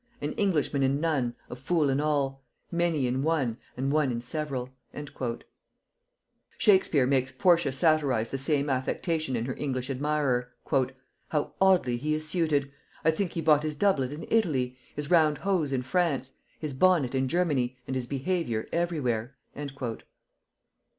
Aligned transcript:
An 0.19 0.31
Englishman 0.33 0.81
in 0.81 0.99
none, 0.99 1.35
a 1.47 1.55
fool 1.55 1.87
in 1.87 2.01
all, 2.01 2.43
Many 2.71 3.05
in 3.05 3.21
one, 3.21 3.57
and 3.77 3.91
one 3.91 4.11
in 4.11 4.19
several." 4.19 4.71
Shakespeare 6.57 7.05
makes 7.05 7.31
Portia 7.31 7.71
satirize 7.71 8.31
the 8.31 8.39
same 8.39 8.67
affectation 8.67 9.35
in 9.35 9.45
her 9.45 9.55
English 9.57 9.91
admirer; 9.91 10.53
"How 11.29 11.53
oddly 11.61 11.97
he 11.97 12.15
is 12.15 12.27
suited! 12.27 12.71
I 13.05 13.11
think 13.11 13.33
he 13.33 13.41
bought 13.41 13.61
his 13.61 13.75
doublet 13.75 14.11
in 14.11 14.25
Italy, 14.31 14.75
his 14.95 15.11
round 15.11 15.37
hose 15.37 15.71
in 15.71 15.83
France, 15.83 16.31
his 16.57 16.73
bonnet 16.73 17.13
in 17.13 17.27
Germany, 17.27 17.77
and 17.85 17.95
his 17.95 18.07
behavior 18.07 18.67
every 18.71 18.99
where." 18.99 19.35